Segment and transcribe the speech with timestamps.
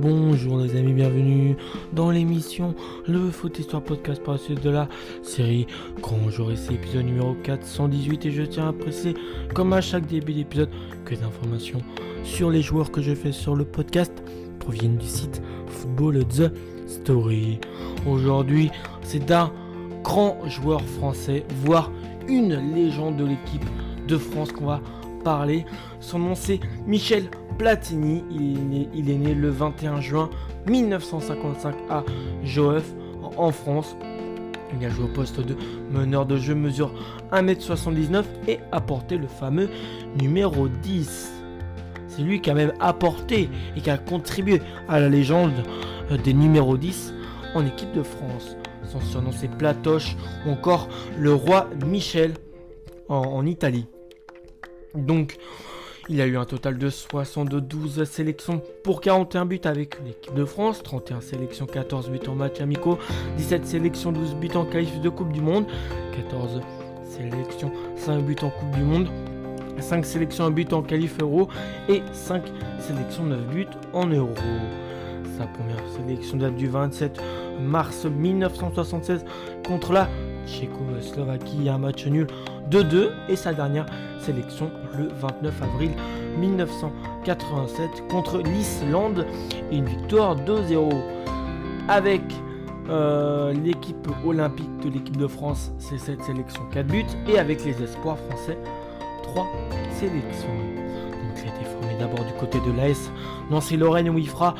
[0.00, 1.58] Bonjour les amis, bienvenue
[1.92, 2.74] dans l'émission
[3.06, 4.88] Le Foot Histoire Podcast par la suite de la
[5.22, 5.66] série
[6.00, 9.12] Quand j'aurai ces épisode numéro 418 et je tiens à préciser
[9.54, 10.70] comme à chaque début d'épisode
[11.04, 11.82] que les informations
[12.24, 14.10] sur les joueurs que je fais sur le podcast
[14.58, 16.50] proviennent du site Football The
[16.86, 17.60] Story.
[18.06, 18.70] Aujourd'hui
[19.02, 19.52] c'est d'un
[20.02, 21.92] grand joueur français, voire
[22.26, 23.66] une légende de l'équipe
[24.08, 24.80] de France qu'on va
[25.24, 25.66] parler.
[26.00, 27.28] Son nom c'est Michel
[27.60, 28.24] Platini.
[28.30, 30.30] Il est, né, le 21 juin
[30.66, 32.04] 1955 à
[32.42, 32.90] Joeuf
[33.36, 33.98] en France.
[34.74, 35.54] Il a joué au poste de
[35.90, 36.90] meneur de jeu, mesure
[37.32, 39.68] 1m79 et a porté le fameux
[40.18, 41.32] numéro 10.
[42.08, 45.62] C'est lui qui a même apporté et qui a contribué à la légende
[46.24, 47.12] des numéros 10
[47.54, 48.56] en équipe de France.
[48.84, 50.16] Son surnom c'est Platoche
[50.46, 50.88] ou encore
[51.18, 52.32] le roi Michel
[53.10, 53.86] en Italie.
[54.94, 55.36] Donc,
[56.08, 60.82] il a eu un total de 72 sélections pour 41 buts avec l'équipe de France,
[60.82, 62.98] 31 sélections, 14 buts en match amicaux,
[63.36, 65.66] 17 sélections, 12 buts en qualif de Coupe du Monde,
[66.16, 66.60] 14
[67.04, 69.08] sélections, 5 buts en Coupe du Monde,
[69.78, 71.48] 5 sélections, 1 but en qualif euro
[71.88, 72.42] et 5
[72.80, 74.34] sélections, 9 buts en euro.
[75.38, 77.20] Sa première sélection date du 27
[77.60, 79.24] mars 1976
[79.66, 80.08] contre la
[80.46, 82.26] Tchécoslovaquie, un match nul
[82.70, 83.86] 2-2 et sa dernière
[84.20, 85.90] sélection le 29 avril
[86.38, 89.26] 1987 contre l'Islande
[89.70, 90.88] et une victoire 2-0.
[91.88, 92.22] Avec
[92.88, 97.82] euh, l'équipe olympique de l'équipe de France, c'est cette sélection 4 buts et avec les
[97.82, 98.58] espoirs français
[99.22, 99.46] 3
[99.98, 100.48] sélections.
[100.48, 103.10] Donc il a été formé d'abord du côté de l'AS
[103.50, 104.54] Nancy-Lorraine où il fera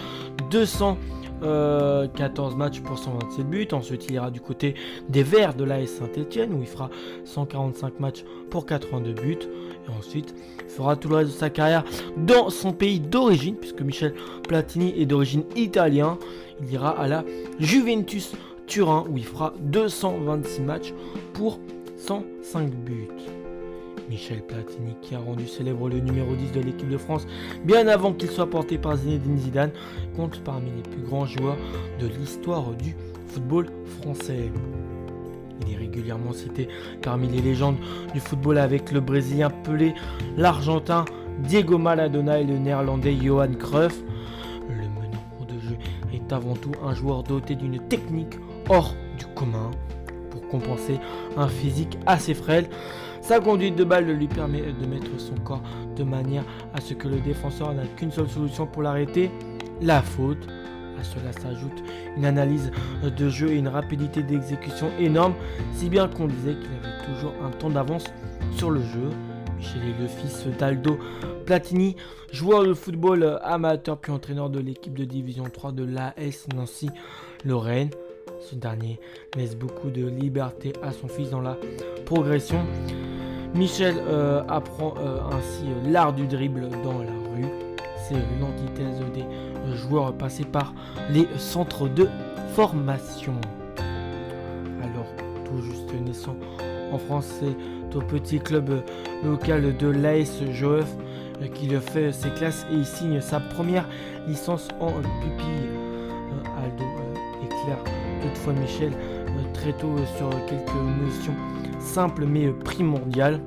[0.51, 0.99] 200
[1.41, 3.69] 14 euh, matchs pour 127 buts.
[3.73, 4.75] Ensuite, il ira du côté
[5.09, 6.91] des Verts de l'AS Saint-Etienne où il fera
[7.25, 9.39] 145 matchs pour 82 buts.
[9.87, 11.85] Et ensuite, il fera tout le reste de sa carrière
[12.17, 14.15] dans son pays d'origine, puisque Michel
[14.47, 16.19] Platini est d'origine italien.
[16.63, 17.25] Il ira à la
[17.59, 18.33] Juventus
[18.67, 20.95] Turin où il fera 226 matchs
[21.33, 21.59] pour
[21.97, 23.09] 105 buts.
[24.11, 27.29] Michel Platini qui a rendu célèbre le numéro 10 de l'équipe de France
[27.65, 29.71] bien avant qu'il soit porté par Zinedine Zidane,
[30.17, 31.57] compte parmi les plus grands joueurs
[32.01, 32.97] de l'histoire du
[33.29, 33.69] football
[34.01, 34.51] français.
[35.65, 36.69] Il est régulièrement cité
[37.03, 37.77] parmi les légendes
[38.13, 39.95] du football avec le Brésilien Pelé,
[40.37, 41.05] l'Argentin
[41.45, 44.03] Diego Maradona et le Néerlandais Johan Cruyff.
[44.69, 45.77] Le meneur de jeu
[46.13, 48.35] est avant tout un joueur doté d'une technique
[48.69, 49.71] hors du commun
[50.31, 50.99] pour compenser
[51.37, 52.69] un physique assez frêle.
[53.31, 55.63] Sa conduite de balle lui permet de mettre son corps
[55.95, 56.43] de manière
[56.75, 59.31] à ce que le défenseur n'a qu'une seule solution pour l'arrêter,
[59.81, 60.49] la faute.
[60.99, 61.81] À cela s'ajoute
[62.17, 62.73] une analyse
[63.05, 65.35] de jeu et une rapidité d'exécution énorme,
[65.75, 68.07] si bien qu'on disait qu'il avait toujours un temps d'avance
[68.57, 69.11] sur le jeu.
[69.57, 70.99] Michel est le fils d'Aldo
[71.47, 71.95] Platini,
[72.33, 76.91] joueur de football amateur puis entraîneur de l'équipe de division 3 de l'AS Nancy
[77.45, 77.91] Lorraine.
[78.41, 78.99] Ce dernier
[79.37, 81.57] laisse beaucoup de liberté à son fils dans la
[82.07, 82.65] progression.
[83.55, 87.47] Michel euh, apprend euh, ainsi euh, l'art du dribble dans la rue.
[88.09, 90.73] C'est l'antithèse des joueurs passés par
[91.11, 92.09] les centres de
[92.55, 93.35] formation.
[94.83, 95.07] Alors,
[95.45, 96.37] tout juste naissant
[96.93, 98.83] en France, c'est au petit club
[99.23, 100.89] local de l'AS Joeuf
[101.55, 103.87] qu'il fait ses classes et il signe sa première
[104.27, 104.91] licence en
[105.21, 105.69] pupille.
[106.59, 106.85] Aldo
[107.43, 108.93] éclaire toutefois Michel
[109.53, 111.35] très tôt sur quelques notions
[111.81, 113.41] simple mais euh, primordial.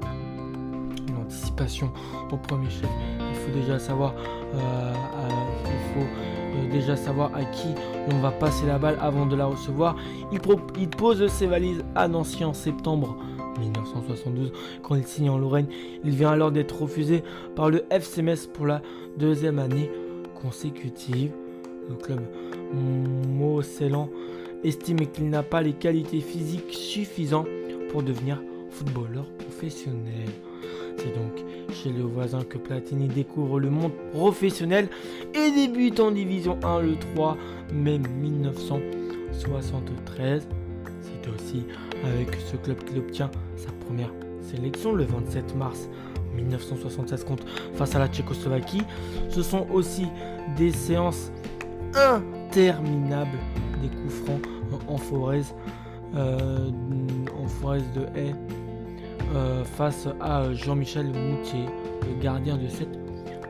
[1.08, 1.92] Une anticipation
[2.32, 2.90] au premier chef.
[3.20, 4.14] Il faut déjà savoir,
[4.56, 4.94] euh,
[5.66, 7.70] il faut euh, déjà savoir à qui
[8.12, 9.96] on va passer la balle avant de la recevoir.
[10.32, 10.40] Il,
[10.80, 13.16] il pose ses valises à Nancy en septembre
[13.60, 14.52] 1972
[14.82, 15.68] quand il signe en Lorraine.
[16.04, 17.24] Il vient alors d'être refusé
[17.56, 18.82] par le FCMS pour la
[19.18, 19.90] deuxième année
[20.42, 21.32] consécutive.
[21.90, 22.22] Le club
[22.74, 24.10] Mosellan
[24.64, 27.50] estime qu'il n'a pas les qualités physiques suffisantes
[27.90, 30.30] pour devenir footballeur professionnel.
[30.98, 34.90] C'est donc chez le voisin que Platini découvre le monde professionnel
[35.34, 37.38] et débute en Division 1 le 3
[37.74, 40.48] mai 1973.
[41.02, 41.66] C'est aussi
[42.04, 44.12] avec ce club qu'il obtient sa première
[44.42, 45.90] sélection le 27 mars
[46.36, 47.46] 1976 contre
[47.76, 48.82] face à la Tchécoslovaquie.
[49.30, 50.08] Ce sont aussi
[50.58, 51.32] des séances
[51.96, 53.40] interminables
[53.84, 54.42] des coups francs
[54.88, 55.44] en Forez
[56.16, 56.70] euh,
[57.44, 58.36] en forêt de haie
[59.34, 61.66] euh, face à Jean-Michel Moutier,
[62.08, 63.00] le gardien de cette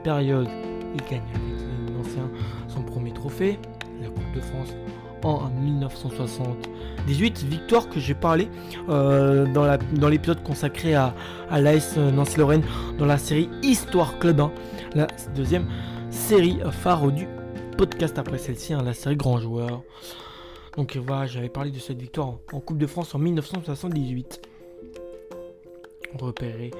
[0.03, 0.47] période.
[0.95, 1.53] Il gagne avec
[2.69, 3.59] son premier trophée,
[4.01, 4.69] la Coupe de France
[5.23, 7.43] en 1978.
[7.43, 8.47] Victoire que j'ai parlé
[8.87, 11.13] euh, dans l'épisode consacré à,
[11.49, 12.63] à l'AS Nancy-Lorraine
[12.97, 14.51] dans la série Histoire Club 1,
[14.95, 15.65] la deuxième
[16.11, 17.27] série phare du
[17.75, 19.81] podcast après celle-ci, hein, la série Grand Joueur.
[20.77, 24.41] Donc voilà, j'avais parlé de cette victoire en, Coupe de France en 1978.
[26.19, 26.71] Repéré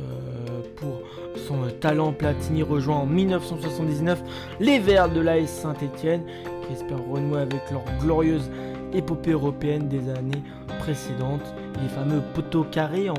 [0.00, 1.02] euh, pour
[1.46, 4.22] son talent, Platini rejoint en 1979
[4.60, 6.24] les Verts de l'AS Saint-Etienne
[6.66, 8.50] qui espèrent renouer avec leur glorieuse
[8.92, 10.42] épopée européenne des années
[10.80, 11.54] précédentes.
[11.80, 13.14] Les fameux poteaux carrés en,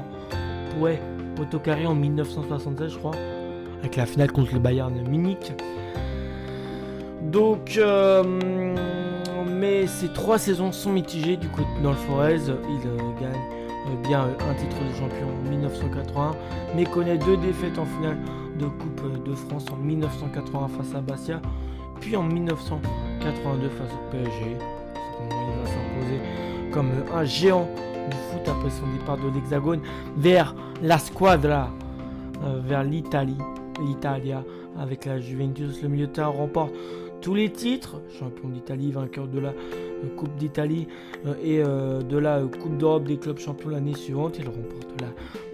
[0.79, 0.99] ouais,
[1.35, 3.15] poteau carré en 1976, je crois,
[3.79, 5.53] avec la finale contre le Bayern Munich.
[7.33, 8.23] Donc, euh,
[9.47, 12.35] mais ces trois saisons sont mitigées du coup dans le Forez.
[12.35, 13.41] Il euh, gagne
[13.87, 16.31] euh, bien un titre de champion en 1980,
[16.75, 18.19] mais connaît deux défaites en finale
[18.59, 21.41] de Coupe de France en 1980 face à Bastia,
[21.99, 24.55] puis en 1982 face au PSG.
[25.23, 26.21] Il va s'imposer
[26.71, 27.67] comme un géant
[28.11, 29.79] du foot après son départ de l'Hexagone
[30.17, 30.53] vers
[30.83, 31.71] la squadra,
[32.67, 33.37] vers l'Italie,
[33.83, 34.43] l'Italia
[34.79, 35.81] avec la Juventus.
[35.81, 36.73] Le milieu de terrain remporte
[37.23, 40.89] tous les titres, champion d'Italie, vainqueur de la euh, Coupe d'Italie
[41.25, 44.35] euh, et euh, de la Coupe d'Europe des clubs champions l'année suivante.
[44.39, 45.07] Il remporte la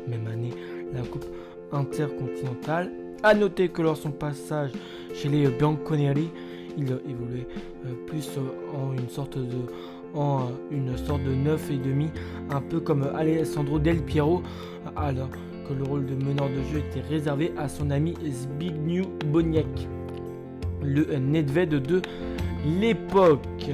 [0.10, 0.50] même année
[0.94, 1.26] la Coupe
[1.72, 2.92] intercontinentale.
[3.22, 4.72] A noter que lors son passage
[5.14, 6.30] chez les Bianconeri,
[6.76, 7.48] il évoluait
[8.08, 8.30] plus
[8.76, 9.58] en une sorte de
[10.16, 10.48] en
[10.80, 12.10] et demi,
[12.50, 14.42] un peu comme Alessandro Del Piero,
[14.96, 15.30] alors
[15.68, 19.68] que le rôle de meneur de jeu était réservé à son ami Zbigniew Boniek
[20.82, 22.02] le Nedved de
[22.80, 23.72] l'époque.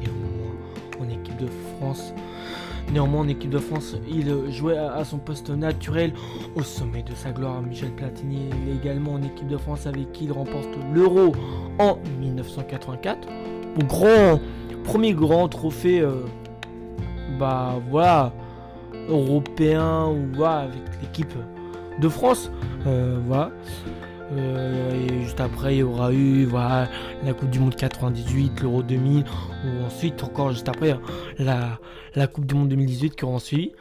[0.00, 0.54] Néanmoins,
[1.00, 2.12] en équipe de France,
[2.92, 6.12] néanmoins en équipe de France, il jouait à son poste naturel
[6.54, 7.60] au sommet de sa gloire.
[7.62, 11.32] Michel Platini est également en équipe de France avec qui il remporte l'Euro
[11.78, 13.28] en 1984.
[13.88, 14.40] grand,
[14.84, 16.22] premier grand trophée, euh,
[17.38, 18.32] bah voilà,
[19.08, 21.34] européen ou avec l'équipe
[22.00, 22.50] de France.
[22.86, 23.50] Euh, voilà.
[24.32, 26.88] Euh, et juste après, il y aura eu voilà,
[27.24, 30.96] la Coupe du Monde 98, l'Euro 2000, ou ensuite, encore juste après,
[31.38, 31.78] la,
[32.14, 33.72] la Coupe du Monde 2018 qui aura suivi.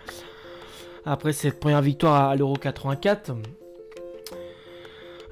[1.05, 3.33] Après cette première victoire à l'Euro 84,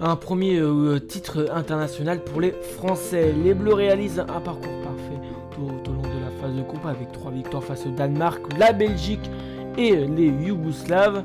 [0.02, 3.34] un premier euh, titre international pour les Français.
[3.44, 5.20] Les Bleus réalisent un parcours parfait
[5.52, 8.74] tout, au long de la phase de groupe avec trois victoires face au Danemark, la
[8.74, 9.30] Belgique
[9.78, 11.24] et les Yougoslaves.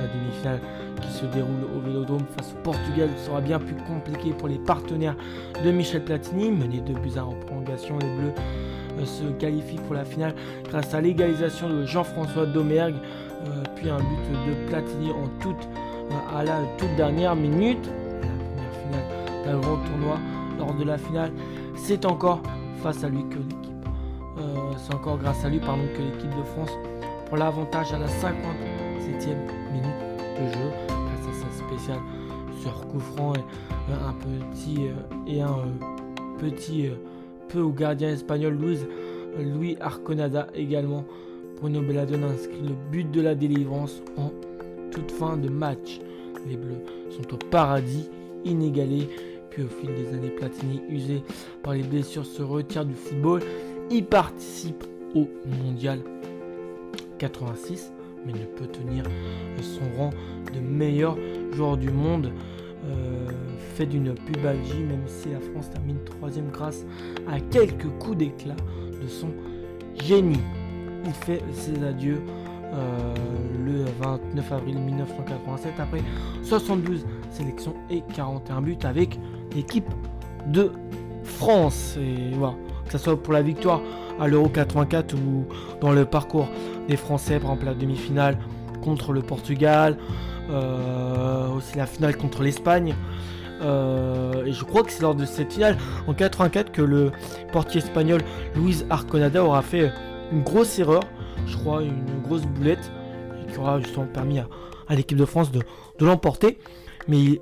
[0.00, 0.60] La demi-finale
[1.00, 5.16] qui se déroule au Vélodrome face au Portugal sera bien plus compliqué pour les partenaires
[5.64, 6.50] de Michel Platini.
[6.50, 8.34] Mené de buts à en prolongation, les Bleus
[8.98, 10.34] euh, se qualifient pour la finale
[10.68, 12.96] grâce à l'égalisation de Jean-François Domergue,
[13.44, 15.68] euh, puis un but de Platini en toute,
[16.10, 17.86] euh, à la toute dernière minute.
[17.86, 20.18] La première finale d'un grand tournoi.
[20.58, 21.32] Lors de la finale,
[21.76, 22.40] c'est encore
[22.82, 23.74] face à lui que l'équipe.
[24.76, 26.70] c'est encore grâce à lui pardon, que l'équipe de France
[27.26, 29.63] prend l'avantage à la 57e
[30.34, 30.94] minute de jeu
[31.66, 31.98] spécial
[32.60, 33.40] sur coup franc et
[33.90, 36.88] euh, un petit euh, et un euh, petit
[37.48, 38.78] peu au gardien espagnol Luis,
[39.38, 41.04] Louis Arconada également.
[41.60, 44.32] Bruno Belladone inscrit le but de la délivrance en
[44.90, 46.00] toute fin de match.
[46.48, 48.08] Les Bleus sont au paradis
[48.44, 49.08] inégalé.
[49.50, 51.22] Puis au fil des années, Platini, usé
[51.62, 53.40] par les blessures, se retire du football.
[53.90, 54.84] Il participe
[55.14, 55.28] au
[55.62, 56.00] mondial
[57.18, 57.93] 86
[58.26, 59.04] mais ne peut tenir
[59.60, 60.10] son rang
[60.52, 61.16] de meilleur
[61.52, 62.32] joueur du monde.
[62.86, 63.28] Euh,
[63.74, 66.84] fait d'une pubalgie, même si la France termine troisième grâce
[67.28, 68.56] à quelques coups d'éclat
[69.02, 69.30] de son
[70.02, 70.40] génie.
[71.04, 72.20] Il fait ses adieux
[72.72, 73.14] euh,
[73.64, 76.02] le 29 avril 1987 après
[76.42, 79.18] 72 sélections et 41 buts avec
[79.54, 79.88] l'équipe
[80.46, 80.70] de
[81.24, 81.96] France.
[82.00, 82.54] Et voilà,
[82.86, 83.80] que ce soit pour la victoire
[84.20, 85.46] à l'Euro 84 ou
[85.80, 86.48] dans le parcours
[86.88, 88.38] des Français, par exemple la demi-finale
[88.82, 89.96] contre le Portugal,
[90.50, 92.94] euh, aussi la finale contre l'Espagne.
[93.62, 97.12] Euh, et je crois que c'est lors de cette finale en 84 que le
[97.52, 98.20] portier espagnol
[98.56, 99.90] Luis Arconada aura fait
[100.32, 101.02] une grosse erreur,
[101.46, 102.90] je crois une grosse boulette,
[103.50, 104.46] qui aura justement permis à,
[104.90, 105.62] l'équipe de France de,
[106.00, 106.58] l'emporter.
[107.08, 107.40] Mais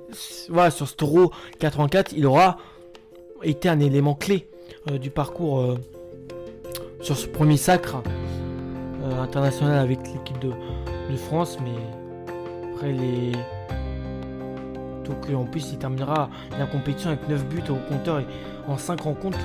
[0.49, 2.57] voilà, sur ce Euro 84, il aura
[3.41, 4.47] été un élément clé
[4.89, 5.77] euh, du parcours
[7.01, 8.01] sur ce premier sacre
[9.03, 10.51] euh, international avec l'équipe de,
[11.27, 13.31] France, mais après les.
[15.05, 18.25] Donc en plus il terminera la compétition avec 9 buts au compteur et
[18.67, 19.37] en 5 rencontres,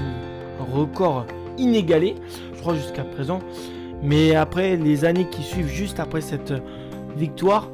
[0.60, 1.26] un record
[1.58, 2.14] inégalé,
[2.54, 3.40] je crois jusqu'à présent.
[4.02, 6.54] Mais après les années qui suivent juste après cette
[7.16, 7.68] victoire,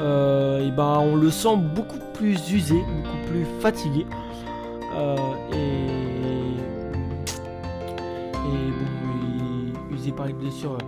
[0.00, 4.06] euh, et ben on le sent beaucoup plus usé, beaucoup plus fatigué.
[4.96, 5.16] Euh,
[5.52, 5.56] et,
[8.48, 10.78] et bon, usé par les blessures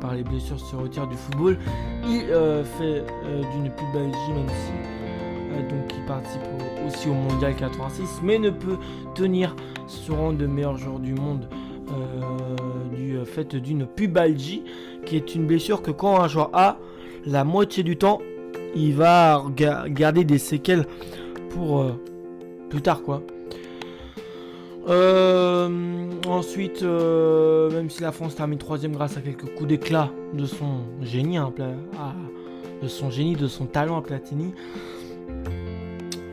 [0.00, 1.58] par les blessures se retire du football.
[2.06, 4.72] Il euh, fait euh, d'une pubalgie, même si
[5.70, 6.42] donc qui participe
[6.86, 8.76] aussi au Mondial 86, mais ne peut
[9.14, 9.54] tenir
[9.86, 11.48] ce rang de meilleur joueur du monde
[12.92, 14.64] du fait d'une pubalgie,
[15.06, 16.78] qui est une blessure que quand un joueur a,
[17.24, 18.20] la moitié du temps,
[18.74, 19.44] il va
[19.86, 20.86] garder des séquelles
[21.50, 21.86] pour
[22.68, 23.22] plus tard, quoi.
[24.86, 30.44] Euh, ensuite, euh, même si la France termine troisième grâce à quelques coups d'éclat de
[30.44, 31.52] son génie, hein,
[32.82, 34.52] de son génie, de son talent à Platini,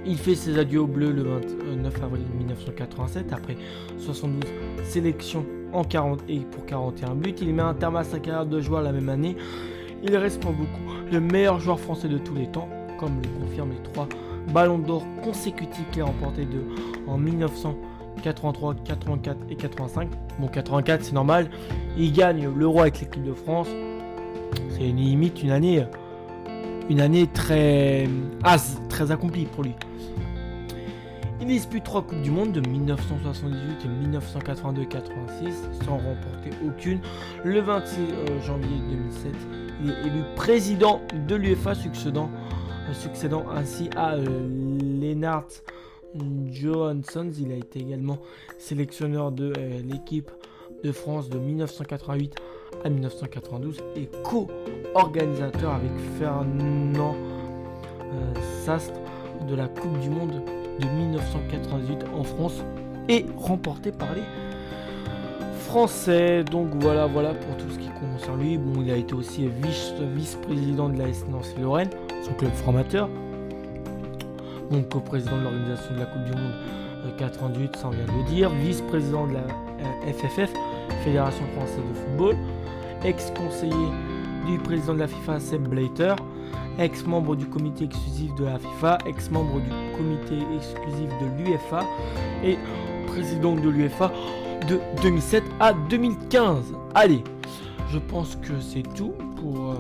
[0.06, 3.56] il fait ses adieux au bleu le 29 avril 1987 après
[4.00, 4.50] 72
[4.84, 7.36] sélections en 40 et pour 41 buts.
[7.42, 9.38] Il met un terme à sa carrière de joueur la même année.
[10.04, 10.82] Il reste pour beaucoup
[11.12, 12.68] le meilleur joueur français de tous les temps,
[13.00, 14.10] comme le confirment les trois
[14.52, 16.48] ballons d'or consécutifs qu'il a remportés
[17.08, 17.78] en 1900.
[18.24, 20.10] 83, 84 et 85.
[20.40, 21.50] Bon, 84, c'est normal.
[21.98, 23.68] Il gagne l'Euro avec l'équipe de France.
[24.72, 25.86] C'est limite une année,
[26.90, 28.08] une année très
[28.44, 29.74] as, très accomplie pour lui.
[31.42, 37.00] Il dispute trois Coupes du Monde de 1978 et 1982-86 sans remporter aucune.
[37.44, 39.34] Le 26 euh, janvier 2007,
[39.84, 42.30] il est élu président de l'UEFA succédant,
[42.94, 44.48] succédant ainsi à euh,
[45.02, 45.48] Lennart
[46.52, 47.30] Johansson.
[47.40, 48.20] Il a été également
[48.58, 50.30] sélectionneur de euh, l'équipe
[50.84, 52.36] de France de 1988
[52.84, 59.00] à 1992 et co-organisateur avec Fernand euh, Sastre
[59.48, 60.42] de la Coupe du Monde
[60.80, 62.64] de 1998 en France
[63.10, 64.24] et remporté par les
[65.60, 66.44] Français.
[66.44, 68.58] Donc voilà, voilà pour tout ce qui concerne lui.
[68.58, 69.48] Bon, il a été aussi
[70.16, 71.90] vice-président de la S Nancy Lorraine,
[72.24, 73.10] son club formateur
[74.72, 76.54] donc co-président de l'organisation de la Coupe du Monde
[77.18, 79.44] 88, euh, ça on vient de le dire, vice-président de la
[80.14, 82.36] FFF, euh, Fédération française de football,
[83.04, 83.90] ex-conseiller
[84.48, 86.16] du président de la FIFA Seb Blatter,
[86.80, 91.86] ex-membre du comité exclusif de la FIFA, ex-membre du comité exclusif de l'UEFA
[92.44, 92.58] et
[93.08, 94.12] président de l'UEFA
[94.68, 96.74] de 2007 à 2015.
[96.96, 97.24] Allez,
[97.92, 99.76] je pense que c'est tout pour euh,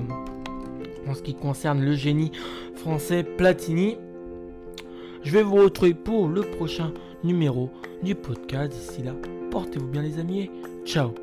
[1.10, 2.32] en ce qui concerne le génie
[2.76, 3.98] français Platini.
[5.24, 6.92] Je vais vous retrouver pour le prochain
[7.24, 7.70] numéro
[8.04, 8.72] du podcast.
[8.72, 9.14] D'ici là,
[9.52, 10.50] portez-vous bien les amis
[10.86, 11.14] ciao